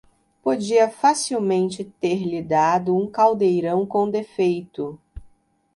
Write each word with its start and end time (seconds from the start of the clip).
podia 0.41 0.89
facilmente 0.89 1.83
ter-lhe 1.85 2.41
dado 2.41 2.95
um 2.97 3.05
caldeirão 3.05 3.85
com 3.85 4.09
defeito. 4.09 4.99